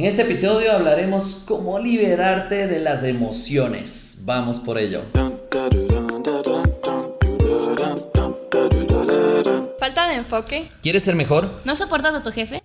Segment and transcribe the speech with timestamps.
[0.00, 4.20] En este episodio hablaremos cómo liberarte de las emociones.
[4.22, 5.02] Vamos por ello.
[9.78, 10.68] Falta de enfoque.
[10.82, 11.60] ¿Quieres ser mejor?
[11.66, 12.62] ¿No soportas a tu jefe?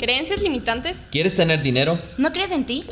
[0.00, 1.06] ¿Creencias limitantes?
[1.12, 2.00] ¿Quieres tener dinero?
[2.18, 2.84] ¿No crees en ti?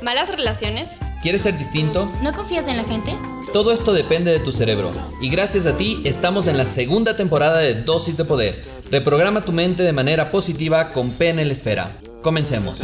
[0.00, 0.98] ¿Malas relaciones?
[1.20, 2.10] ¿Quieres ser distinto?
[2.22, 3.18] ¿No confías en la gente?
[3.52, 4.92] Todo esto depende de tu cerebro.
[5.20, 8.62] Y gracias a ti estamos en la segunda temporada de Dosis de Poder.
[8.92, 11.96] Reprograma tu mente de manera positiva con PNL Esfera.
[12.22, 12.80] Comencemos.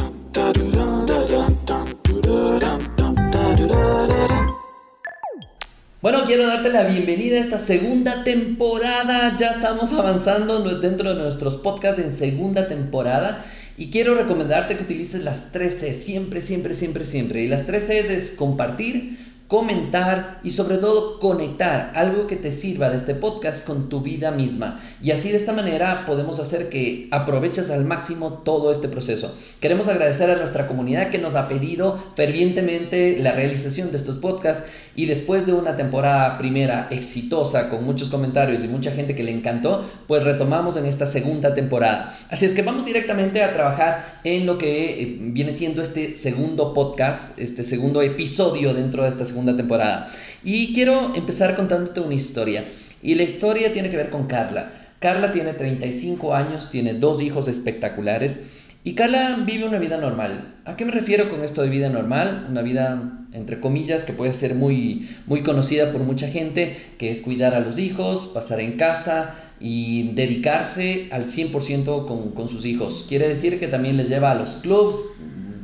[6.02, 9.36] Bueno, quiero darte la bienvenida a esta segunda temporada.
[9.38, 13.44] Ya estamos avanzando dentro de nuestros podcasts en segunda temporada.
[13.76, 17.44] Y quiero recomendarte que utilices las 3 C, siempre, siempre, siempre, siempre.
[17.44, 22.90] Y las 3 C es compartir, comentar y sobre todo conectar algo que te sirva
[22.90, 24.80] de este podcast con tu vida misma.
[25.00, 29.34] Y así de esta manera podemos hacer que aproveches al máximo todo este proceso.
[29.60, 34.68] Queremos agradecer a nuestra comunidad que nos ha pedido fervientemente la realización de estos podcasts
[34.96, 39.30] y después de una temporada primera exitosa con muchos comentarios y mucha gente que le
[39.30, 42.12] encantó, pues retomamos en esta segunda temporada.
[42.30, 46.74] Así es que vamos directamente a trabajar en lo que eh, viene siendo este segundo
[46.74, 50.10] podcast, este segundo episodio dentro de esta segunda segunda temporada.
[50.42, 52.64] Y quiero empezar contándote una historia.
[53.02, 54.72] Y la historia tiene que ver con Carla.
[54.98, 58.40] Carla tiene 35 años, tiene dos hijos espectaculares.
[58.86, 60.54] Y Carla vive una vida normal.
[60.64, 62.46] ¿A qué me refiero con esto de vida normal?
[62.48, 67.20] Una vida, entre comillas, que puede ser muy, muy conocida por mucha gente, que es
[67.20, 73.04] cuidar a los hijos, pasar en casa y dedicarse al 100% con, con sus hijos.
[73.08, 75.04] Quiere decir que también les lleva a los clubs,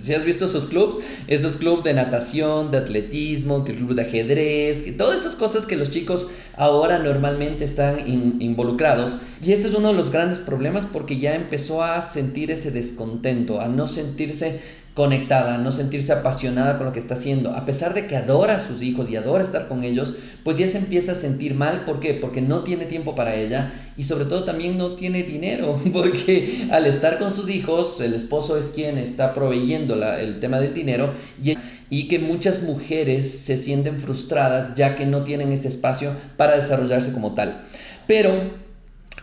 [0.02, 4.92] si has visto esos clubs, esos clubes de natación, de atletismo, club de ajedrez, que
[4.92, 9.18] todas esas cosas que los chicos ahora normalmente están involucrados.
[9.42, 13.60] Y este es uno de los grandes problemas porque ya empezó a sentir ese descontento,
[13.60, 14.60] a no sentirse
[14.94, 18.60] conectada, no sentirse apasionada con lo que está haciendo, a pesar de que adora a
[18.60, 21.98] sus hijos y adora estar con ellos, pues ya se empieza a sentir mal, ¿por
[21.98, 22.12] qué?
[22.12, 26.84] Porque no tiene tiempo para ella y sobre todo también no tiene dinero, porque al
[26.86, 31.56] estar con sus hijos, el esposo es quien está proveyendo el tema del dinero y,
[31.88, 37.12] y que muchas mujeres se sienten frustradas ya que no tienen ese espacio para desarrollarse
[37.12, 37.62] como tal.
[38.06, 38.61] Pero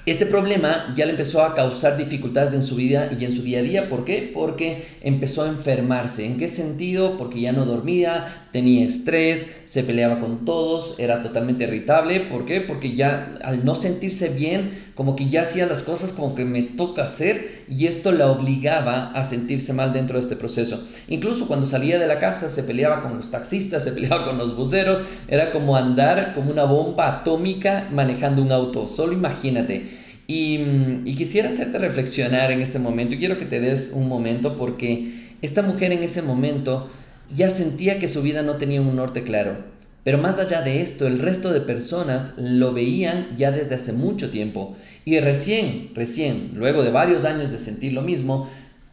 [0.09, 3.59] este problema ya le empezó a causar dificultades en su vida y en su día
[3.59, 3.89] a día.
[3.89, 4.31] ¿Por qué?
[4.33, 6.25] Porque empezó a enfermarse.
[6.25, 7.17] ¿En qué sentido?
[7.17, 12.21] Porque ya no dormía, tenía estrés, se peleaba con todos, era totalmente irritable.
[12.21, 12.61] ¿Por qué?
[12.61, 16.61] Porque ya al no sentirse bien, como que ya hacía las cosas como que me
[16.61, 20.83] toca hacer y esto la obligaba a sentirse mal dentro de este proceso.
[21.07, 24.55] Incluso cuando salía de la casa se peleaba con los taxistas, se peleaba con los
[24.55, 28.87] buceros, era como andar como una bomba atómica manejando un auto.
[28.87, 29.98] Solo imagínate.
[30.31, 35.33] Y, quisiera hacerte reflexionar en este momento y quiero que te des un momento porque
[35.41, 36.87] esta mujer en ese momento
[37.33, 39.57] ya sentía que su vida no tenía un norte claro.
[40.03, 44.29] Pero más allá de esto, el resto de personas lo veían ya desde hace mucho
[44.29, 44.77] tiempo.
[45.03, 48.47] Y recién, recién, luego de varios años de sentir lo mismo,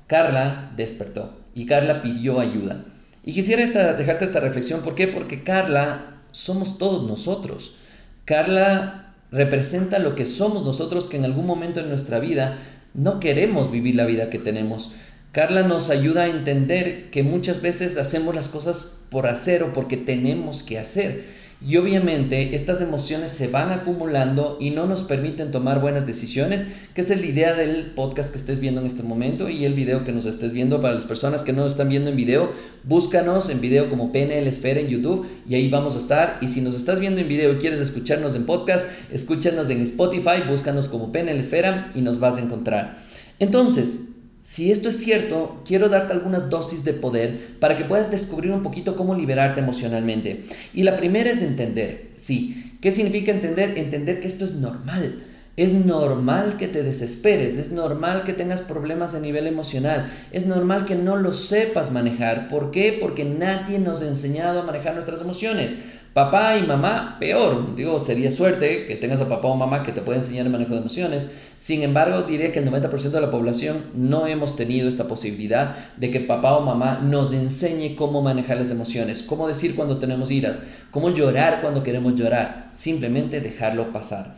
[0.06, 2.86] Carla despertó y Carla pidió ayuda.
[3.26, 5.06] Y quisiera esta, dejarte esta reflexión, ¿por qué?
[5.06, 7.76] Porque Carla somos todos nosotros.
[8.24, 12.58] Carla representa lo que somos nosotros que en algún momento en nuestra vida
[12.94, 14.92] no queremos vivir la vida que tenemos.
[15.32, 19.96] Carla nos ayuda a entender que muchas veces hacemos las cosas por hacer o porque
[19.96, 21.24] tenemos que hacer.
[21.64, 27.00] Y obviamente estas emociones se van acumulando y no nos permiten tomar buenas decisiones, que
[27.00, 30.12] es la idea del podcast que estés viendo en este momento y el video que
[30.12, 30.82] nos estés viendo.
[30.82, 32.50] Para las personas que no nos están viendo en video,
[32.84, 36.38] búscanos en video como PNL Esfera en YouTube y ahí vamos a estar.
[36.42, 40.42] Y si nos estás viendo en video y quieres escucharnos en podcast, escúchanos en Spotify,
[40.46, 42.98] búscanos como PNL Esfera y nos vas a encontrar.
[43.38, 44.10] Entonces,
[44.46, 48.62] si esto es cierto, quiero darte algunas dosis de poder para que puedas descubrir un
[48.62, 50.44] poquito cómo liberarte emocionalmente.
[50.72, 52.78] Y la primera es entender, sí.
[52.80, 53.76] ¿Qué significa entender?
[53.76, 55.24] Entender que esto es normal.
[55.56, 60.84] Es normal que te desesperes, es normal que tengas problemas a nivel emocional, es normal
[60.84, 62.46] que no lo sepas manejar.
[62.46, 62.96] ¿Por qué?
[63.00, 65.74] Porque nadie nos ha enseñado a manejar nuestras emociones.
[66.16, 67.76] Papá y mamá, peor.
[67.76, 70.72] Digo, sería suerte que tengas a papá o mamá que te pueda enseñar el manejo
[70.72, 71.30] de emociones.
[71.58, 76.10] Sin embargo, diría que el 90% de la población no hemos tenido esta posibilidad de
[76.10, 80.62] que papá o mamá nos enseñe cómo manejar las emociones, cómo decir cuando tenemos iras,
[80.90, 82.70] cómo llorar cuando queremos llorar.
[82.72, 84.36] Simplemente dejarlo pasar.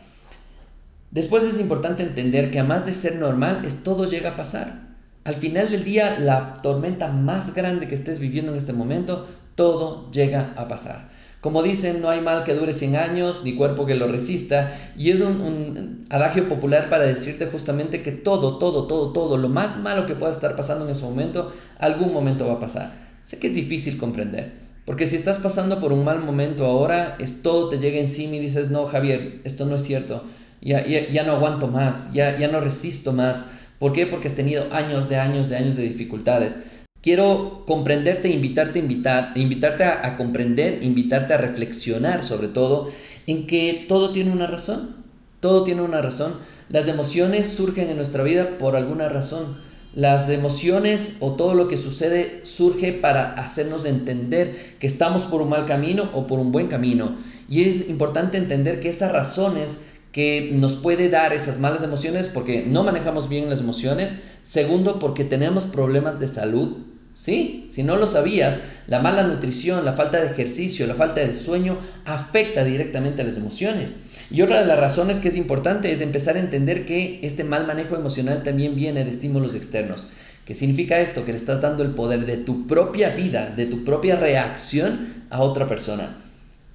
[1.11, 4.81] Después es importante entender que a más de ser normal, es todo llega a pasar.
[5.23, 10.11] Al final del día, la tormenta más grande que estés viviendo en este momento, todo
[10.11, 11.08] llega a pasar.
[11.41, 14.77] Como dicen, no hay mal que dure 100 años, ni cuerpo que lo resista.
[14.97, 19.47] Y es un, un, adagio popular para decirte justamente que todo, todo, todo, todo, lo
[19.47, 22.93] más malo que pueda estar pasando en ese momento, algún momento va a pasar.
[23.23, 24.69] Sé que es difícil comprender.
[24.85, 28.39] Porque si estás pasando por un mal momento ahora, es todo te llega encima y
[28.39, 30.23] dices, no, Javier, esto no es cierto.
[30.61, 33.45] Ya, ya, ya no aguanto más, ya, ya no resisto más.
[33.77, 34.07] ¿Por qué?
[34.07, 36.59] Porque has tenido años de años de años de dificultades.
[37.01, 42.91] Quiero comprenderte, invitarte, invitar, invitarte a, comprender, invitarte a reflexionar sobre todo
[43.25, 44.97] en que todo tiene una razón.
[45.39, 46.35] Todo tiene una razón.
[46.67, 49.57] Las emociones surgen en nuestra vida por alguna razón.
[49.95, 55.49] Las emociones o todo lo que sucede surge para hacernos entender que estamos por un
[55.49, 57.17] mal camino o por un buen camino.
[57.49, 62.65] Y es importante entender que esas razones que nos puede dar esas malas emociones porque
[62.65, 64.17] no manejamos bien las emociones.
[64.43, 66.88] Segundo, porque tenemos problemas de salud.
[67.13, 71.33] Sí, si no lo sabías, la mala nutrición, la falta de ejercicio, la falta de
[71.33, 73.97] sueño afecta directamente a las emociones.
[74.31, 77.67] Y otra de las razones que es importante es empezar a entender que este mal
[77.67, 80.07] manejo emocional también viene de estímulos externos.
[80.45, 81.25] ¿Qué significa esto?
[81.25, 85.41] Que le estás dando el poder de tu propia vida, de tu propia reacción a
[85.41, 86.17] otra persona.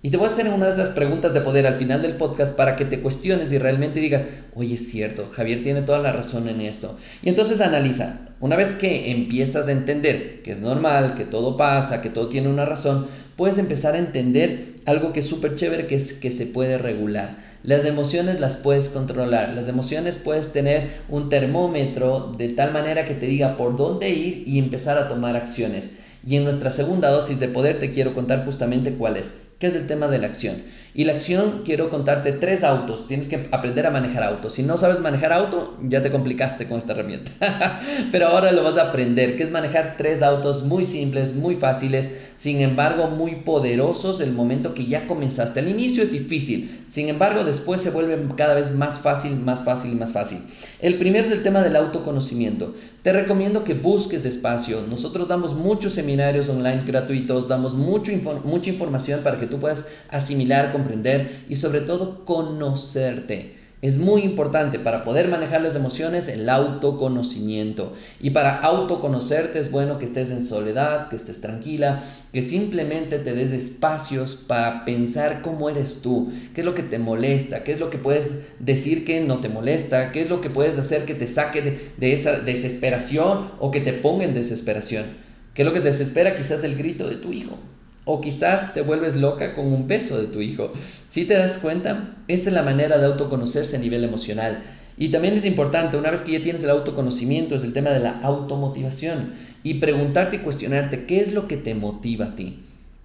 [0.05, 2.55] Y te voy a hacer una de las preguntas de poder al final del podcast
[2.55, 6.47] para que te cuestiones y realmente digas, oye, es cierto, Javier tiene toda la razón
[6.47, 6.99] en esto.
[7.23, 12.03] Y entonces analiza, una vez que empiezas a entender que es normal, que todo pasa,
[12.03, 13.06] que todo tiene una razón,
[13.37, 17.39] puedes empezar a entender algo que es súper chévere, que es que se puede regular.
[17.62, 23.15] Las emociones las puedes controlar, las emociones puedes tener un termómetro de tal manera que
[23.15, 26.04] te diga por dónde ir y empezar a tomar acciones.
[26.26, 29.76] Y en nuestra segunda dosis de poder te quiero contar justamente cuál es que es
[29.76, 30.62] el tema de la acción.
[30.94, 33.06] Y la acción, quiero contarte tres autos.
[33.09, 34.55] Tienes que aprender a manejar autos.
[34.55, 37.32] Si no sabes manejar auto, ya te complicaste con esta herramienta.
[38.12, 42.12] Pero ahora lo vas a aprender, que es manejar tres autos muy simples, muy fáciles,
[42.35, 45.61] sin embargo muy poderosos el momento que ya comenzaste.
[45.61, 49.97] Al inicio es difícil, sin embargo después se vuelve cada vez más fácil, más fácil,
[49.97, 50.38] más fácil.
[50.81, 52.75] El primero es el tema del autoconocimiento.
[53.05, 54.81] Te recomiendo que busques espacio.
[54.89, 58.11] Nosotros damos muchos seminarios online gratuitos, damos mucho
[58.45, 63.63] mucha información para que tú puedas asimilar, comprender y sobre todo conocerte.
[63.84, 67.92] Es muy importante para poder manejar las emociones el autoconocimiento.
[68.19, 72.02] Y para autoconocerte es bueno que estés en soledad, que estés tranquila,
[72.32, 76.98] que simplemente te des espacios para pensar cómo eres tú, qué es lo que te
[76.98, 80.48] molesta, qué es lo que puedes decir que no te molesta, qué es lo que
[80.48, 85.04] puedes hacer que te saque de, de esa desesperación o que te ponga en desesperación.
[85.52, 86.34] ¿Qué es lo que te desespera?
[86.34, 87.58] Quizás el grito de tu hijo.
[88.05, 90.73] O quizás te vuelves loca con un peso de tu hijo.
[91.09, 94.62] Si te das cuenta, esa es la manera de autoconocerse a nivel emocional.
[94.97, 98.01] Y también es importante, una vez que ya tienes el autoconocimiento, es el tema de
[98.01, 99.33] la automotivación.
[99.62, 102.61] Y preguntarte y cuestionarte qué es lo que te motiva a ti.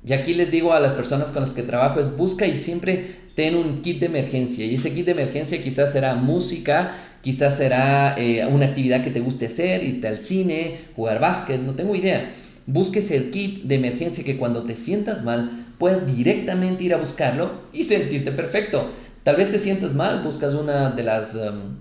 [0.06, 3.16] Y aquí les digo a las personas con las que trabajo es busca y siempre
[3.36, 4.66] ten un kit de emergencia.
[4.66, 9.22] Y ese kit de emergencia quizás será música, quizás será eh, una actividad que te
[9.22, 12.30] guste hacer, irte al cine, jugar básquet, no tengo idea
[12.72, 17.64] busques el kit de emergencia que cuando te sientas mal puedas directamente ir a buscarlo
[17.74, 18.90] y sentirte perfecto.
[19.24, 21.78] Tal vez te sientas mal, buscas una de las um,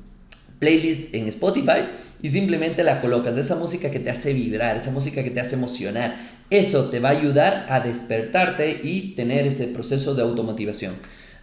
[0.58, 1.88] playlists en Spotify
[2.23, 5.56] y simplemente la colocas, esa música que te hace vibrar, esa música que te hace
[5.56, 6.17] emocionar.
[6.50, 10.94] Eso te va a ayudar a despertarte y tener ese proceso de automotivación.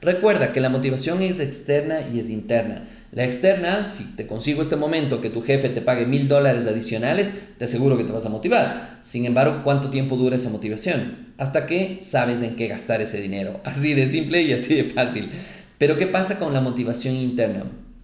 [0.02, 2.88] Recuerda que la motivación es externa y es interna.
[3.16, 7.34] La externa, si te consigo este momento que tu jefe te pague mil dólares adicionales,
[7.58, 9.00] te aseguro que te vas a motivar.
[9.00, 11.34] Sin embargo, ¿cuánto tiempo dura esa motivación?
[11.38, 13.62] Hasta que sabes en qué gastar ese dinero.
[13.64, 15.30] Así de simple y así de fácil.
[15.78, 17.64] Pero ¿qué pasa con la motivación interna?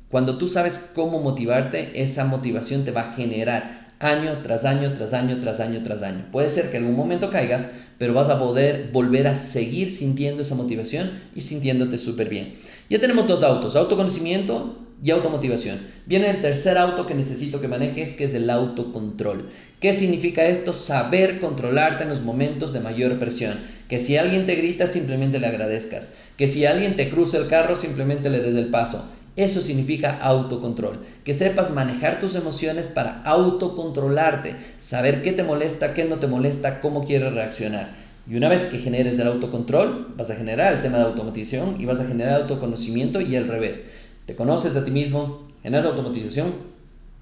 [0.09, 5.11] Cuando tú sabes cómo motivarte, esa motivación te va a generar año tras año, tras
[5.11, 6.25] año, tras año, tras año.
[6.31, 10.41] Puede ser que en algún momento caigas, pero vas a poder volver a seguir sintiendo
[10.41, 12.53] esa motivación y sintiéndote súper bien.
[12.89, 15.79] Ya tenemos dos autos, autoconocimiento y automotivación.
[16.05, 19.49] Viene el tercer auto que necesito que manejes, que es el autocontrol.
[19.79, 20.73] ¿Qué significa esto?
[20.73, 23.59] Saber controlarte en los momentos de mayor presión.
[23.87, 26.13] Que si alguien te grita, simplemente le agradezcas.
[26.37, 29.09] Que si alguien te cruza el carro, simplemente le des el paso.
[29.35, 30.99] Eso significa autocontrol.
[31.23, 34.55] Que sepas manejar tus emociones para autocontrolarte.
[34.79, 37.95] Saber qué te molesta, qué no te molesta, cómo quieres reaccionar.
[38.29, 41.85] Y una vez que generes el autocontrol, vas a generar el tema de automatización y
[41.85, 43.85] vas a generar autoconocimiento y al revés.
[44.25, 46.53] Te conoces a ti mismo, generas automatización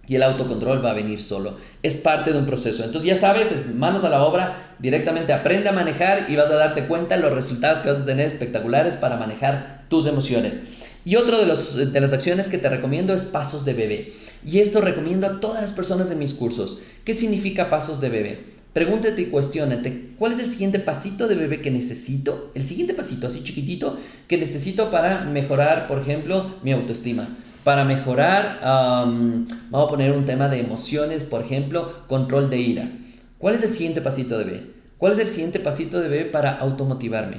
[0.08, 1.56] y el autocontrol va a venir solo.
[1.84, 2.84] Es parte de un proceso.
[2.84, 6.56] Entonces ya sabes, es manos a la obra, directamente aprende a manejar y vas a
[6.56, 10.62] darte cuenta los resultados que vas a tener espectaculares para manejar tus emociones.
[11.06, 14.12] Y otra de, de las acciones que te recomiendo es pasos de bebé.
[14.44, 16.80] Y esto recomiendo a todas las personas de mis cursos.
[17.06, 18.59] ¿Qué significa pasos de bebé?
[18.74, 22.52] Pregúntate y cuestionate, ¿cuál es el siguiente pasito de bebé que necesito?
[22.54, 23.98] El siguiente pasito, así chiquitito,
[24.28, 27.36] que necesito para mejorar, por ejemplo, mi autoestima.
[27.64, 32.92] Para mejorar, vamos a poner un tema de emociones, por ejemplo, control de ira.
[33.40, 34.64] ¿Cuál es el siguiente pasito de bebé?
[35.00, 37.38] ¿Cuál es el siguiente pasito de bebé para automotivarme?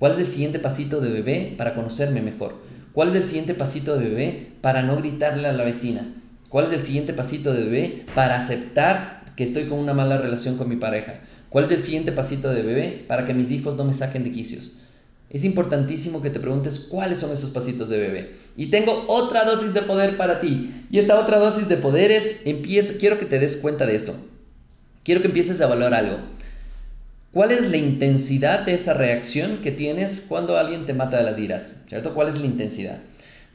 [0.00, 2.56] ¿Cuál es el siguiente pasito de bebé para conocerme mejor?
[2.92, 6.06] ¿Cuál es el siguiente pasito de bebé para no gritarle a la vecina?
[6.48, 10.56] ¿Cuál es el siguiente pasito de bebé para aceptar que estoy con una mala relación
[10.56, 11.20] con mi pareja?
[11.48, 14.32] ¿Cuál es el siguiente pasito de bebé para que mis hijos no me saquen de
[14.32, 14.72] quicios?
[15.32, 18.32] Es importantísimo que te preguntes cuáles son esos pasitos de bebé.
[18.54, 20.84] Y tengo otra dosis de poder para ti.
[20.90, 24.14] Y esta otra dosis de poder es, empiezo, quiero que te des cuenta de esto.
[25.04, 26.18] Quiero que empieces a valorar algo.
[27.32, 31.38] ¿Cuál es la intensidad de esa reacción que tienes cuando alguien te mata de las
[31.38, 31.82] iras?
[31.88, 32.12] ¿Cierto?
[32.12, 32.98] ¿Cuál es la intensidad?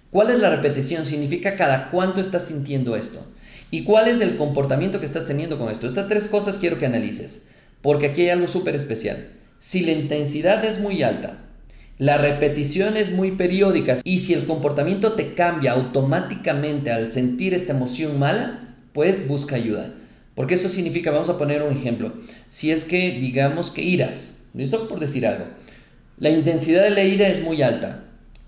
[0.09, 1.05] ¿Cuál es la repetición?
[1.05, 3.23] Significa cada cuánto estás sintiendo esto.
[3.69, 5.87] ¿Y cuál es el comportamiento que estás teniendo con esto?
[5.87, 7.47] Estas tres cosas quiero que analices,
[7.81, 9.27] porque aquí hay algo súper especial.
[9.59, 11.39] Si la intensidad es muy alta,
[11.97, 17.73] la repetición es muy periódica y si el comportamiento te cambia automáticamente al sentir esta
[17.73, 19.93] emoción mala, pues busca ayuda.
[20.35, 22.13] Porque eso significa, vamos a poner un ejemplo,
[22.47, 24.87] si es que digamos que iras, ¿listo?
[24.87, 25.45] Por decir algo,
[26.19, 28.05] la intensidad de la ira es muy alta,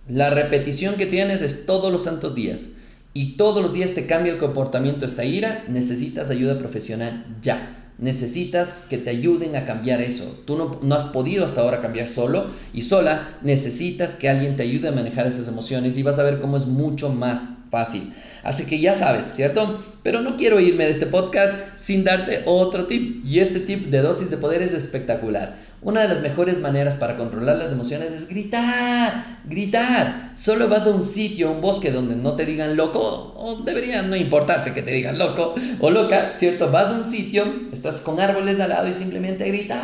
[0.07, 2.69] la repetición que tienes es todos los santos días
[3.13, 7.75] y todos los días te cambia el comportamiento esta ira, necesitas ayuda profesional ya.
[7.97, 10.41] Necesitas que te ayuden a cambiar eso.
[10.45, 13.37] Tú no, no, has podido hasta ahora cambiar solo y sola.
[13.41, 16.65] Necesitas que alguien te ayude a manejar esas emociones y vas a ver cómo es
[16.65, 18.13] mucho más fácil.
[18.41, 19.83] Así que ya sabes, ¿cierto?
[20.01, 23.25] Pero no quiero irme de este podcast sin darte otro tip.
[23.25, 25.57] Y este tip de dosis de poder es espectacular.
[25.81, 30.33] Una de las mejores maneras para controlar las emociones es gritar, gritar.
[30.35, 34.17] Solo vas a un sitio, un bosque donde no te digan loco, o debería no
[34.17, 36.69] importarte que te digan loco o loca, ¿cierto?
[36.69, 39.79] Vas a un sitio, estás con árboles al lado y simplemente gritar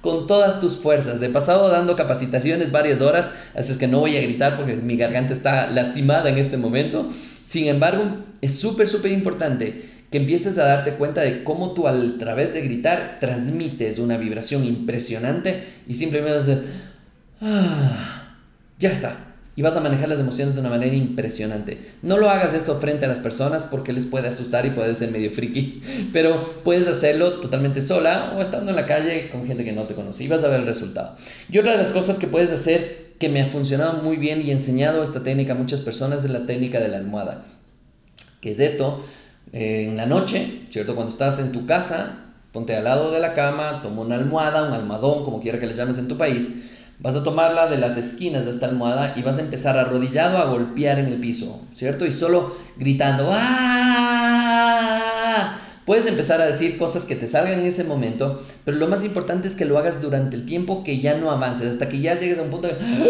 [0.00, 1.22] con todas tus fuerzas.
[1.22, 4.96] He pasado dando capacitaciones varias horas, así es que no voy a gritar porque mi
[4.96, 7.08] garganta está lastimada en este momento.
[7.44, 11.94] Sin embargo, es súper, súper importante que empieces a darte cuenta de cómo tú a
[12.18, 16.62] través de gritar transmites una vibración impresionante y simplemente hacer,
[17.40, 18.36] ah,
[18.78, 21.78] ya está, y vas a manejar las emociones de una manera impresionante.
[22.02, 25.10] No lo hagas esto frente a las personas porque les puede asustar y puede ser
[25.10, 25.80] medio friki,
[26.12, 29.94] pero puedes hacerlo totalmente sola o estando en la calle con gente que no te
[29.94, 31.16] conoce y vas a ver el resultado.
[31.50, 34.50] Y otra de las cosas que puedes hacer que me ha funcionado muy bien y
[34.50, 37.44] he enseñado esta técnica a muchas personas es la técnica de la almohada.
[38.42, 39.02] ¿Qué es esto?
[39.52, 40.94] En la noche, ¿cierto?
[40.94, 44.72] Cuando estás en tu casa, ponte al lado de la cama, toma una almohada, un
[44.72, 46.62] almohadón, como quiera que le llames en tu país
[47.02, 50.44] Vas a tomarla de las esquinas de esta almohada y vas a empezar arrodillado a
[50.44, 52.06] golpear en el piso, ¿cierto?
[52.06, 54.38] Y solo gritando, ¡ah!
[55.84, 59.48] Puedes empezar a decir cosas que te salgan en ese momento, pero lo más importante
[59.48, 62.38] es que lo hagas durante el tiempo que ya no avances, hasta que ya llegues
[62.38, 63.04] a un punto de, ¡Ah!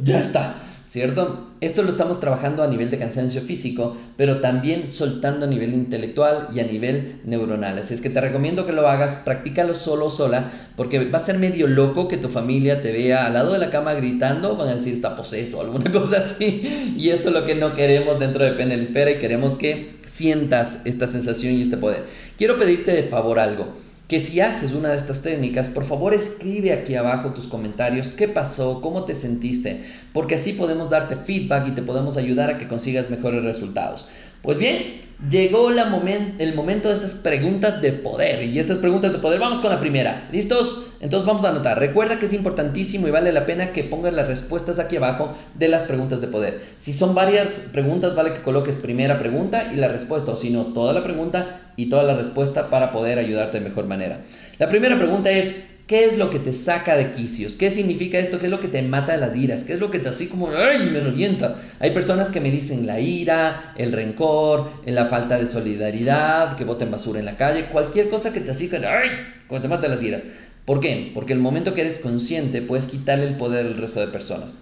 [0.00, 0.56] ya está,
[0.86, 1.48] ¿cierto?
[1.60, 6.48] Esto lo estamos trabajando a nivel de cansancio físico, pero también soltando a nivel intelectual
[6.54, 7.78] y a nivel neuronal.
[7.78, 11.20] Así es que te recomiendo que lo hagas, practícalo solo o sola, porque va a
[11.20, 14.68] ser medio loco que tu familia te vea al lado de la cama gritando, van
[14.68, 16.94] a decir está poseso o alguna cosa así.
[16.96, 21.06] Y esto es lo que no queremos dentro de Esfera y queremos que sientas esta
[21.06, 22.04] sensación y este poder.
[22.38, 26.72] Quiero pedirte de favor algo que si haces una de estas técnicas, por favor escribe
[26.72, 31.72] aquí abajo tus comentarios, qué pasó, cómo te sentiste, porque así podemos darte feedback y
[31.72, 34.08] te podemos ayudar a que consigas mejores resultados.
[34.42, 35.00] Pues bien,
[35.30, 38.44] llegó el momento de estas preguntas de poder.
[38.44, 40.28] Y estas preguntas de poder, vamos con la primera.
[40.30, 40.88] ¿Listos?
[41.00, 41.78] Entonces vamos a anotar.
[41.78, 45.68] Recuerda que es importantísimo y vale la pena que pongas las respuestas aquí abajo de
[45.68, 46.62] las preguntas de poder.
[46.78, 50.66] Si son varias preguntas, vale que coloques primera pregunta y la respuesta, o si no,
[50.66, 54.22] toda la pregunta y toda la respuesta para poder ayudarte de mejor manera.
[54.58, 57.52] La primera pregunta es, ¿Qué es lo que te saca de quicios?
[57.52, 58.40] ¿Qué significa esto?
[58.40, 59.62] ¿Qué es lo que te mata de las iras?
[59.62, 61.56] ¿Qué es lo que te así como, ay, me revienta?
[61.78, 66.90] Hay personas que me dicen la ira, el rencor, la falta de solidaridad, que boten
[66.90, 69.10] basura en la calle, cualquier cosa que te así, ay,
[69.46, 70.26] como te mata las iras.
[70.64, 71.12] ¿Por qué?
[71.14, 74.58] Porque el momento que eres consciente puedes quitarle el poder al resto de personas.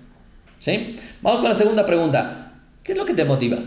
[0.58, 0.96] ¿Sí?
[1.22, 2.52] Vamos con la segunda pregunta.
[2.82, 3.58] ¿Qué es lo que te motiva?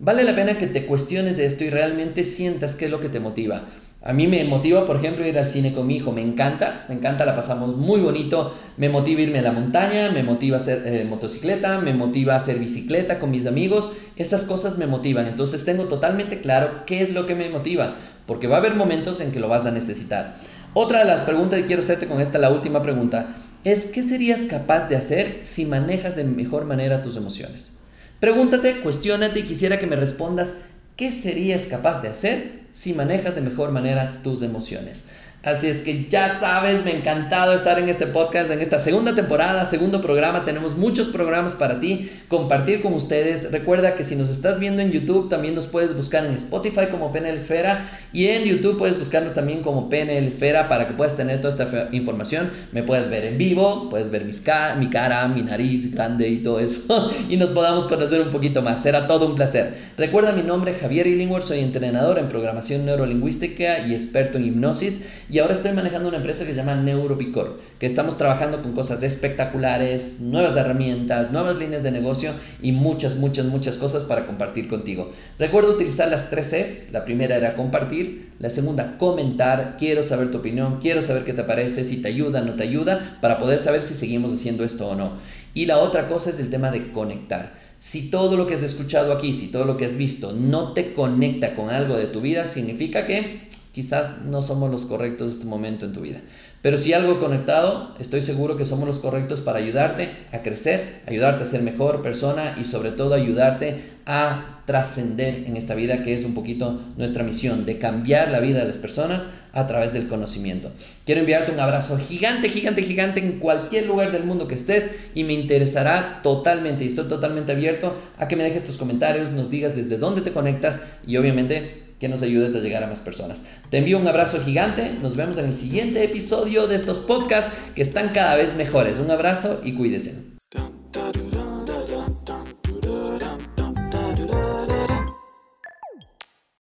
[0.00, 3.20] Vale la pena que te cuestiones esto y realmente sientas qué es lo que te
[3.20, 3.66] motiva.
[4.08, 6.12] A mí me motiva, por ejemplo, ir al cine con mi hijo.
[6.12, 8.54] Me encanta, me encanta, la pasamos muy bonito.
[8.78, 13.20] Me motiva irme a la montaña, me motiva hacer eh, motocicleta, me motiva hacer bicicleta
[13.20, 13.92] con mis amigos.
[14.16, 15.26] Esas cosas me motivan.
[15.26, 19.20] Entonces tengo totalmente claro qué es lo que me motiva, porque va a haber momentos
[19.20, 20.36] en que lo vas a necesitar.
[20.72, 24.46] Otra de las preguntas que quiero hacerte con esta, la última pregunta, es ¿qué serías
[24.46, 27.76] capaz de hacer si manejas de mejor manera tus emociones?
[28.20, 30.54] Pregúntate, cuestionate y quisiera que me respondas
[30.98, 35.06] ¿qué serías capaz de hacer si manejas de mejor manera tus emociones.
[35.44, 39.14] Así es que ya sabes, me ha encantado estar en este podcast, en esta segunda
[39.14, 40.44] temporada, segundo programa.
[40.44, 43.52] Tenemos muchos programas para ti, compartir con ustedes.
[43.52, 47.12] Recuerda que si nos estás viendo en YouTube, también nos puedes buscar en Spotify como
[47.12, 51.40] PNL Esfera y en YouTube puedes buscarnos también como PNL Esfera para que puedas tener
[51.40, 52.50] toda esta información.
[52.72, 54.42] Me puedes ver en vivo, puedes ver mis
[54.78, 58.82] mi cara, mi nariz grande y todo eso y nos podamos conocer un poquito más.
[58.82, 59.72] Será todo un placer.
[59.96, 65.38] Recuerda mi nombre, Javier Illingworth, soy entrenador en programación neurolingüística y experto en hipnosis y
[65.38, 70.20] ahora estoy manejando una empresa que se llama Neuropicor, que estamos trabajando con cosas espectaculares,
[70.20, 72.32] nuevas herramientas, nuevas líneas de negocio
[72.62, 75.10] y muchas, muchas, muchas cosas para compartir contigo.
[75.38, 76.92] Recuerda utilizar las tres Cs.
[76.92, 81.44] La primera era compartir, la segunda comentar, quiero saber tu opinión, quiero saber qué te
[81.44, 84.94] parece, si te ayuda, no te ayuda, para poder saber si seguimos haciendo esto o
[84.94, 85.12] no.
[85.52, 87.58] Y la otra cosa es el tema de conectar.
[87.78, 90.94] Si todo lo que has escuchado aquí, si todo lo que has visto no te
[90.94, 95.46] conecta con algo de tu vida, significa que quizás no somos los correctos en este
[95.46, 96.20] momento en tu vida.
[96.62, 101.44] Pero si algo conectado, estoy seguro que somos los correctos para ayudarte a crecer, ayudarte
[101.44, 106.24] a ser mejor persona y sobre todo ayudarte a trascender en esta vida que es
[106.24, 110.72] un poquito nuestra misión de cambiar la vida de las personas a través del conocimiento.
[111.06, 115.24] Quiero enviarte un abrazo gigante, gigante, gigante en cualquier lugar del mundo que estés y
[115.24, 119.76] me interesará totalmente y estoy totalmente abierto a que me dejes tus comentarios, nos digas
[119.76, 123.44] desde dónde te conectas y obviamente que nos ayudes a llegar a más personas.
[123.70, 127.82] Te envío un abrazo gigante, nos vemos en el siguiente episodio de estos podcasts que
[127.82, 128.98] están cada vez mejores.
[128.98, 130.14] Un abrazo y cuídense.